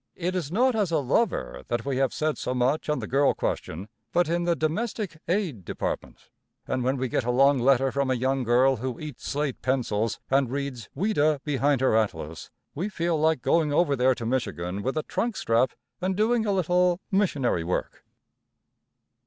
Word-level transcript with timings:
It 0.15 0.35
is 0.35 0.51
not 0.51 0.75
as 0.75 0.89
a 0.89 0.97
lover 0.97 1.61
that 1.67 1.85
we 1.85 1.97
have 1.97 2.11
said 2.11 2.35
so 2.39 2.55
much 2.55 2.89
on 2.89 2.97
the 2.97 3.05
girl 3.07 3.35
question, 3.35 3.87
but 4.11 4.27
in 4.27 4.45
the 4.45 4.55
domestic 4.55 5.19
aid 5.27 5.63
department, 5.63 6.31
and 6.67 6.83
when 6.83 6.97
we 6.97 7.07
get 7.07 7.23
a 7.23 7.29
long 7.29 7.59
letter 7.59 7.91
from 7.91 8.09
a 8.09 8.15
young 8.15 8.43
girl 8.43 8.77
who 8.77 8.99
eats 8.99 9.27
slate 9.27 9.61
pencils 9.61 10.19
and 10.31 10.49
reads 10.49 10.89
Ouida 10.97 11.39
behind 11.43 11.81
her 11.81 11.95
atlas, 11.95 12.49
we 12.73 12.89
feel 12.89 13.19
like 13.19 13.43
going 13.43 13.71
over 13.71 13.95
there 13.95 14.15
to 14.15 14.25
Michigan 14.25 14.81
with 14.81 14.97
a 14.97 15.03
trunk 15.03 15.37
strap 15.37 15.73
and 16.01 16.17
doing 16.17 16.47
a 16.47 16.51
little 16.51 16.99
missionary 17.11 17.63
work. 17.63 18.03